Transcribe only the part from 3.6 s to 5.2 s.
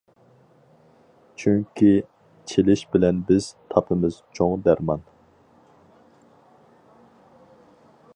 تاپىمىز چوڭ دەرمان.